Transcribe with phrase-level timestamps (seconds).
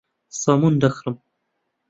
[0.39, 1.15] سەمون دەکڕم.